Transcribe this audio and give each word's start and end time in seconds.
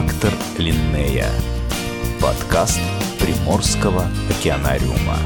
Фактор 0.00 0.32
Линнея. 0.58 1.26
Подкаст 2.22 2.78
Приморского 3.18 4.04
океанариума. 4.30 5.16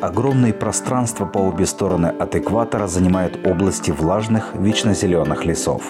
Огромные 0.00 0.54
пространства 0.54 1.26
по 1.26 1.36
обе 1.36 1.66
стороны 1.66 2.06
от 2.06 2.34
экватора 2.34 2.86
занимают 2.86 3.46
области 3.46 3.90
влажных, 3.90 4.54
вечно 4.54 4.94
зеленых 4.94 5.44
лесов. 5.44 5.82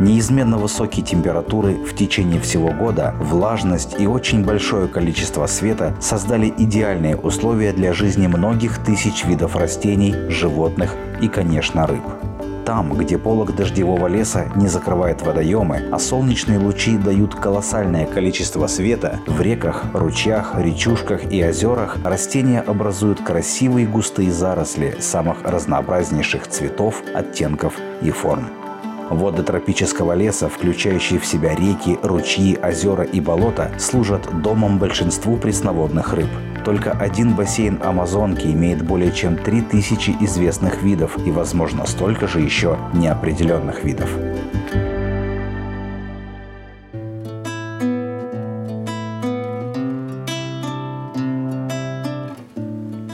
Неизменно 0.00 0.58
высокие 0.58 1.04
температуры 1.04 1.74
в 1.74 1.92
течение 1.94 2.40
всего 2.40 2.70
года, 2.70 3.16
влажность 3.18 3.96
и 3.98 4.06
очень 4.06 4.44
большое 4.44 4.86
количество 4.86 5.46
света 5.46 5.92
создали 6.00 6.54
идеальные 6.56 7.16
условия 7.16 7.72
для 7.72 7.92
жизни 7.92 8.28
многих 8.28 8.78
тысяч 8.84 9.24
видов 9.24 9.56
растений, 9.56 10.14
животных 10.28 10.94
и, 11.20 11.26
конечно, 11.26 11.84
рыб. 11.86 12.04
Там, 12.64 12.92
где 12.92 13.18
полог 13.18 13.56
дождевого 13.56 14.06
леса 14.06 14.52
не 14.54 14.68
закрывает 14.68 15.22
водоемы, 15.22 15.88
а 15.90 15.98
солнечные 15.98 16.60
лучи 16.60 16.96
дают 16.96 17.34
колоссальное 17.34 18.06
количество 18.06 18.68
света, 18.68 19.18
в 19.26 19.40
реках, 19.40 19.86
ручьях, 19.94 20.52
речушках 20.54 21.32
и 21.32 21.42
озерах 21.42 21.96
растения 22.04 22.60
образуют 22.60 23.20
красивые 23.22 23.86
густые 23.86 24.30
заросли 24.30 24.94
самых 25.00 25.42
разнообразнейших 25.42 26.46
цветов, 26.46 27.02
оттенков 27.14 27.74
и 28.02 28.10
форм. 28.10 28.46
Воды 29.10 29.42
тропического 29.42 30.12
леса, 30.12 30.48
включающие 30.48 31.18
в 31.18 31.26
себя 31.26 31.54
реки, 31.54 31.98
ручьи, 32.02 32.58
озера 32.62 33.04
и 33.04 33.20
болота, 33.20 33.70
служат 33.78 34.28
домом 34.42 34.78
большинству 34.78 35.36
пресноводных 35.36 36.12
рыб. 36.12 36.28
Только 36.64 36.92
один 36.92 37.34
бассейн 37.34 37.80
Амазонки 37.82 38.46
имеет 38.46 38.84
более 38.84 39.12
чем 39.12 39.36
3000 39.36 40.16
известных 40.20 40.82
видов 40.82 41.16
и, 41.26 41.30
возможно, 41.30 41.86
столько 41.86 42.28
же 42.28 42.40
еще 42.40 42.78
неопределенных 42.92 43.84
видов. 43.84 44.10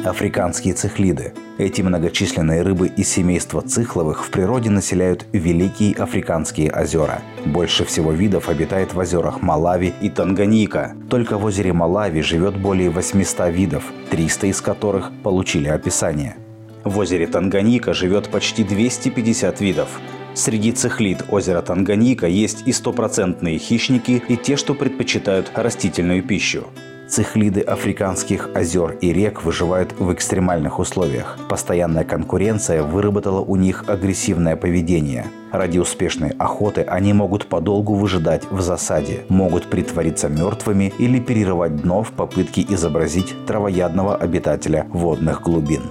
африканские 0.05 0.75
цихлиды. 0.75 1.35
Эти 1.57 1.83
многочисленные 1.83 2.63
рыбы 2.63 2.89
из 2.89 3.09
семейства 3.09 3.63
цихловых 3.63 4.25
в 4.25 4.31
природе 4.31 4.71
населяют 4.71 5.25
великие 5.33 5.95
африканские 5.95 6.73
озера. 6.73 7.23
Больше 7.47 7.85
всего 7.85 8.11
видов 8.11 8.49
обитает 8.49 8.93
в 8.93 8.99
озерах 8.99 9.41
Малави 9.41 9.95
и 10.01 10.11
Танганьика. 10.11 10.97
Только 11.09 11.39
в 11.39 11.45
озере 11.45 11.73
Малави 11.73 12.23
живет 12.23 12.57
более 12.61 12.91
800 12.91 13.53
видов, 13.53 13.85
300 14.11 14.49
из 14.49 14.61
которых 14.61 15.13
получили 15.23 15.69
описание. 15.69 16.37
В 16.83 16.99
озере 16.99 17.29
Танганьика 17.29 17.95
живет 17.95 18.31
почти 18.31 18.65
250 18.65 19.61
видов. 19.61 19.89
Среди 20.35 20.73
цихлид 20.73 21.23
озера 21.31 21.63
Танганьика 21.63 22.27
есть 22.27 22.65
и 22.67 22.73
стопроцентные 22.73 23.59
хищники, 23.59 24.21
и 24.27 24.37
те, 24.37 24.57
что 24.57 24.75
предпочитают 24.75 25.53
растительную 25.55 26.25
пищу. 26.25 26.67
Цихлиды 27.15 27.61
африканских 27.61 28.51
озер 28.55 28.99
и 29.01 29.13
рек 29.13 29.45
выживают 29.45 29.95
в 30.01 30.13
экстремальных 30.13 30.81
условиях. 30.81 31.39
Постоянная 31.49 32.03
конкуренция 32.03 32.83
выработала 32.83 33.41
у 33.41 33.55
них 33.55 33.85
агрессивное 33.87 34.57
поведение. 34.57 35.27
Ради 35.53 35.79
успешной 35.79 36.31
охоты 36.31 36.81
они 36.81 37.13
могут 37.13 37.47
подолгу 37.47 37.95
выжидать 37.95 38.51
в 38.51 38.61
засаде, 38.63 39.27
могут 39.29 39.71
притвориться 39.71 40.29
мертвыми 40.29 40.93
или 40.99 41.21
перерывать 41.21 41.77
дно 41.83 42.03
в 42.03 42.11
попытке 42.11 42.67
изобразить 42.69 43.33
травоядного 43.47 44.17
обитателя 44.17 44.89
водных 44.91 45.41
глубин. 45.41 45.83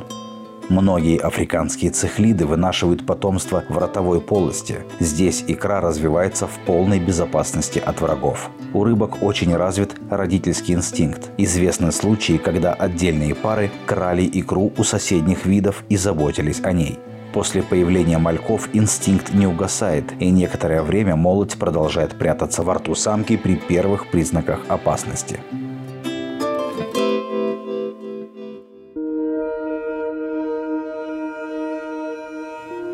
Многие 0.70 1.20
африканские 1.20 1.92
цихлиды 1.92 2.46
вынашивают 2.46 3.06
потомство 3.06 3.64
в 3.68 3.78
ротовой 3.78 4.22
полости. 4.22 4.78
Здесь 5.00 5.44
икра 5.48 5.82
развивается 5.82 6.48
в 6.48 6.58
полной 6.66 7.00
безопасности 7.00 7.80
от 7.80 8.00
врагов. 8.00 8.50
У 8.74 8.84
рыбок 8.84 9.22
очень 9.22 9.56
развит 9.56 9.96
родительский 10.10 10.74
инстинкт. 10.74 11.30
Известны 11.38 11.92
случаи, 11.92 12.38
когда 12.38 12.74
отдельные 12.74 13.36
пары 13.36 13.72
крали 13.86 14.30
икру 14.32 14.72
у 14.78 14.84
соседних 14.84 15.46
видов 15.46 15.84
и 15.90 15.98
заботились 15.98 16.62
о 16.64 16.72
ней. 16.72 16.98
После 17.34 17.64
появления 17.64 18.20
мальков 18.20 18.70
инстинкт 18.74 19.34
не 19.34 19.48
угасает, 19.48 20.14
и 20.20 20.30
некоторое 20.30 20.84
время 20.84 21.16
молоть 21.16 21.58
продолжает 21.58 22.18
прятаться 22.18 22.64
во 22.64 22.76
рту 22.76 22.94
самки 22.94 23.38
при 23.38 23.56
первых 23.56 24.12
признаках 24.12 24.60
опасности. 24.70 25.40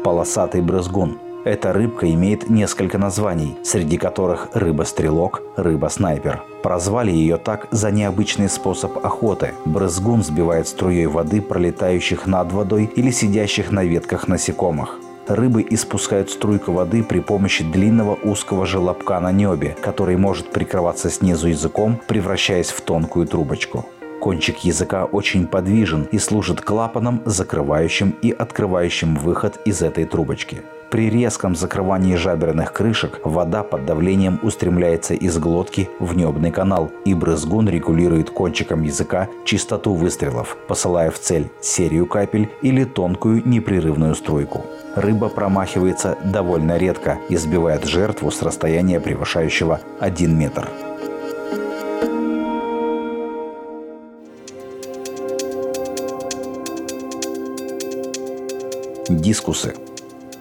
Полосатый 0.10 0.62
брызгун. 0.62 1.20
Эта 1.46 1.72
рыбка 1.72 2.12
имеет 2.12 2.50
несколько 2.50 2.98
названий, 2.98 3.56
среди 3.64 4.00
которых 4.00 4.50
рыба-стрелок, 4.56 5.44
рыба-снайпер. 5.56 6.42
Прозвали 6.64 7.12
ее 7.12 7.38
так 7.38 7.68
за 7.70 7.92
необычный 7.92 8.50
способ 8.50 9.06
охоты. 9.06 9.52
Брызгун 9.66 10.24
сбивает 10.24 10.68
струей 10.68 11.06
воды 11.06 11.44
пролетающих 11.44 12.26
над 12.26 12.52
водой 12.52 12.90
или 12.96 13.12
сидящих 13.12 13.70
на 13.70 13.84
ветках 13.84 14.28
насекомых. 14.28 15.00
Рыбы 15.28 15.64
испускают 15.70 16.32
струйку 16.32 16.72
воды 16.72 17.04
при 17.04 17.20
помощи 17.20 17.64
длинного 17.64 18.16
узкого 18.16 18.66
желобка 18.66 19.20
на 19.20 19.32
небе, 19.32 19.78
который 19.80 20.18
может 20.18 20.50
прикрываться 20.50 21.12
снизу 21.12 21.50
языком, 21.50 22.02
превращаясь 22.08 22.72
в 22.72 22.82
тонкую 22.82 23.28
трубочку. 23.28 23.86
Кончик 24.20 24.60
языка 24.60 25.06
очень 25.06 25.48
подвижен 25.48 26.08
и 26.12 26.20
служит 26.20 26.62
клапаном, 26.62 27.22
закрывающим 27.26 28.16
и 28.22 28.32
открывающим 28.32 29.16
выход 29.16 29.60
из 29.66 29.82
этой 29.82 30.06
трубочки. 30.06 30.62
При 30.92 31.10
резком 31.10 31.56
закрывании 31.56 32.16
жаберных 32.16 32.74
крышек 32.74 33.22
вода 33.24 33.64
под 33.64 33.86
давлением 33.86 34.40
устремляется 34.42 35.14
из 35.14 35.38
глотки 35.38 35.88
в 36.00 36.18
небный 36.18 36.52
канал, 36.52 36.92
и 37.06 37.14
брызгун 37.14 37.70
регулирует 37.70 38.32
кончиком 38.32 38.82
языка 38.82 39.30
частоту 39.46 39.94
выстрелов, 39.94 40.58
посылая 40.68 41.12
в 41.12 41.20
цель 41.20 41.52
серию 41.62 42.08
капель 42.08 42.50
или 42.64 42.86
тонкую 42.86 43.48
непрерывную 43.48 44.16
струйку. 44.16 44.66
Рыба 44.96 45.30
промахивается 45.30 46.18
довольно 46.26 46.78
редко 46.78 47.20
и 47.30 47.38
сбивает 47.38 47.86
жертву 47.86 48.32
с 48.32 48.42
расстояния 48.42 49.00
превышающего 49.00 49.80
1 50.00 50.38
метр. 50.38 50.68
Дискусы. 59.10 59.76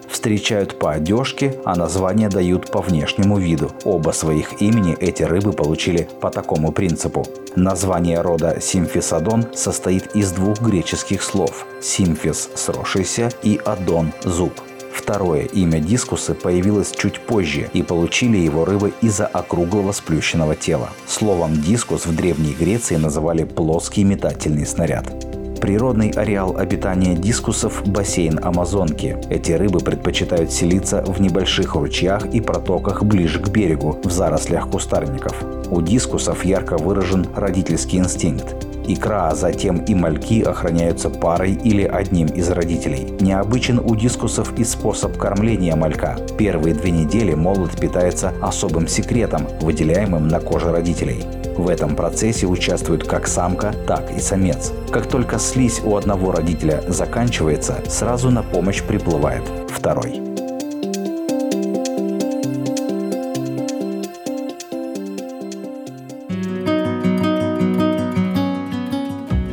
Встречают 0.09 0.79
по 0.79 0.93
одежке, 0.93 1.61
а 1.65 1.77
названия 1.77 2.29
дают 2.29 2.71
по 2.71 2.81
внешнему 2.81 3.39
виду. 3.39 3.71
Оба 3.85 4.11
своих 4.11 4.63
имени 4.63 4.97
эти 4.99 5.23
рыбы 5.23 5.53
получили 5.53 6.09
по 6.21 6.31
такому 6.31 6.73
принципу. 6.73 7.27
Название 7.57 8.21
рода 8.21 8.59
симфисодон 8.61 9.47
состоит 9.55 10.17
из 10.17 10.33
двух 10.33 10.61
греческих 10.61 11.23
слов– 11.23 11.67
симфис– 11.83 12.51
сросшийся 12.55 13.31
и 13.43 13.61
адон– 13.65 14.13
зуб. 14.25 14.53
Второе 14.93 15.43
имя 15.45 15.79
дискусы 15.79 16.35
появилось 16.35 16.91
чуть 16.91 17.21
позже, 17.21 17.71
и 17.73 17.83
получили 17.83 18.37
его 18.37 18.65
рыбы 18.65 18.93
из-за 19.01 19.27
округлого 19.27 19.93
сплющенного 19.93 20.57
тела. 20.57 20.91
Словом 21.07 21.63
дискус 21.63 22.07
в 22.07 22.17
Древней 22.17 22.53
Греции 22.53 22.97
называли 22.97 23.45
плоский 23.45 24.05
метательный 24.05 24.67
снаряд. 24.67 25.28
Природный 25.61 26.11
ареал 26.11 26.57
обитания 26.57 27.15
дискусов– 27.15 27.83
бассейн 27.87 28.39
Амазонки. 28.43 29.17
Эти 29.29 29.53
рыбы 29.53 29.81
предпочитают 29.81 30.53
селиться 30.53 31.03
в 31.03 31.21
небольших 31.21 31.75
ручьях 31.75 32.27
и 32.27 32.41
протоках 32.41 33.03
ближе 33.03 33.41
к 33.41 33.49
берегу, 33.49 33.99
в 34.05 34.11
зарослях 34.11 34.71
кустарников. 34.71 35.35
У 35.71 35.83
дискусов 35.83 36.45
ярко 36.45 36.77
выражен 36.77 37.27
родительский 37.35 37.99
инстинкт. 37.99 38.55
Икра, 38.87 39.29
а 39.29 39.35
затем 39.35 39.85
и 39.85 39.95
мальки 39.95 40.43
охраняются 40.43 41.11
парой 41.11 41.53
или 41.53 41.83
одним 41.83 42.29
из 42.29 42.49
родителей. 42.51 43.17
Необычен 43.21 43.81
у 43.81 43.95
дискусов 43.97 44.59
и 44.59 44.65
способ 44.65 45.17
кормления 45.19 45.77
малька. 45.77 46.19
Первые 46.39 46.75
две 46.75 46.91
недели 46.91 47.35
молот 47.35 47.79
питается 47.79 48.33
особым 48.41 48.89
секретом, 48.89 49.47
выделяемым 49.61 50.29
на 50.29 50.41
коже 50.41 50.73
родителей. 50.73 51.25
В 51.59 51.69
этом 51.69 51.97
процессе 51.97 52.47
участвуют 52.47 53.05
как 53.05 53.27
самка, 53.27 53.75
так 53.89 54.13
и 54.17 54.21
самец. 54.21 54.73
Как 54.93 55.09
только 55.09 55.41
слизь 55.41 55.81
у 55.83 55.97
одного 55.97 56.31
родителя 56.31 56.85
заканчивается, 56.87 57.83
сразу 57.89 58.31
на 58.31 58.45
помощь 58.45 58.81
приплывает 58.81 59.43
второй. 59.69 60.21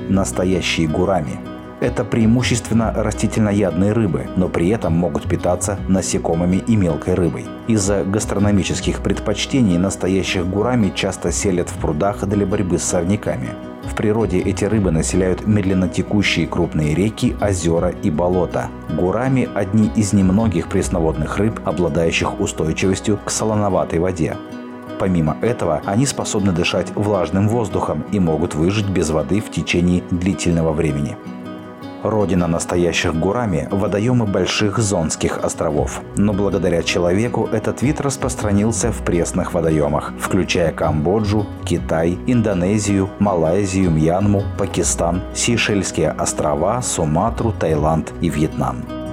Настоящие 0.07 0.87
гурами– 0.87 1.39
это 1.85 2.03
преимущественно 2.03 2.91
растительноядные 2.91 3.93
рыбы, 3.93 4.27
но 4.35 4.49
при 4.49 4.69
этом 4.69 4.93
могут 4.93 5.29
питаться 5.29 5.77
насекомыми 5.87 6.57
и 6.57 6.75
мелкой 6.75 7.13
рыбой. 7.13 7.45
Из-за 7.67 8.03
гастрономических 8.03 9.01
предпочтений 9.01 9.77
настоящих 9.77 10.47
гурами 10.47 10.91
часто 10.95 11.31
селят 11.31 11.69
в 11.69 11.75
прудах 11.75 12.25
для 12.25 12.45
борьбы 12.47 12.79
с 12.79 12.83
сорняками. 12.83 13.49
В 13.83 13.95
природе 13.95 14.39
эти 14.39 14.65
рыбы 14.65 14.89
населяют 14.89 15.45
медленно 15.45 15.87
текущие 15.87 16.47
крупные 16.47 16.95
реки, 16.95 17.35
озера 17.39 17.89
и 17.89 18.09
болота. 18.09 18.69
Гурами– 18.89 19.47
одни 19.53 19.91
из 19.95 20.11
немногих 20.11 20.69
пресноводных 20.69 21.37
рыб, 21.37 21.59
обладающих 21.65 22.39
устойчивостью 22.39 23.19
к 23.23 23.29
солоноватой 23.29 23.99
воде. 23.99 24.37
Помимо 24.97 25.37
этого, 25.41 25.83
они 25.85 26.07
способны 26.07 26.51
дышать 26.51 26.95
влажным 26.95 27.47
воздухом 27.47 28.03
и 28.11 28.19
могут 28.19 28.55
выжить 28.55 28.89
без 28.89 29.11
воды 29.11 29.39
в 29.39 29.51
течение 29.51 30.01
длительного 30.09 30.71
времени. 30.71 31.15
Родина 32.09 32.47
настоящих 32.47 33.15
гурами– 33.15 33.67
водоемы 33.71 34.27
больших 34.27 34.77
зонских 34.77 35.39
островов. 35.43 36.01
Но 36.17 36.33
благодаря 36.33 36.83
человеку 36.83 37.49
этот 37.51 37.81
вид 37.81 37.99
распространился 37.99 38.91
в 38.91 39.03
пресных 39.03 39.53
водоемах, 39.53 40.13
включая 40.19 40.71
Камбоджу, 40.71 41.47
Китай, 41.65 42.17
Индонезию, 42.27 43.09
Малайзию, 43.19 43.89
Мьянму, 43.89 44.43
Пакистан, 44.57 45.21
Сейшельские 45.33 46.11
острова, 46.11 46.81
Суматру, 46.81 47.51
Таиланд 47.51 48.13
и 48.21 48.29
Вьетнам. 48.29 49.04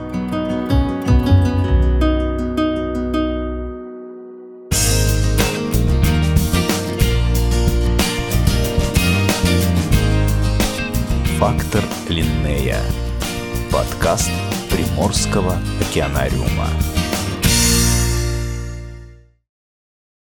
Фактор 11.42 11.82
Линнея. 12.08 12.80
Подкаст 13.72 14.30
Приморского 14.70 15.58
океанариума. 15.80 16.68